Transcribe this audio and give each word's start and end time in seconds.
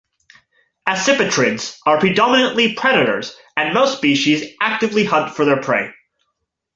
Accipitrids 0.89 1.77
are 1.85 1.99
predominantly 1.99 2.73
predators 2.73 3.37
and 3.55 3.71
most 3.71 3.97
species 3.99 4.55
actively 4.59 5.03
hunt 5.05 5.35
for 5.35 5.45
their 5.45 5.61
prey. 5.61 5.93